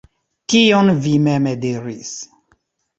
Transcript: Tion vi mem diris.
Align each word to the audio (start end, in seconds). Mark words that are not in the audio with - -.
Tion 0.53 0.89
vi 1.05 1.13
mem 1.29 1.47
diris. 1.69 2.19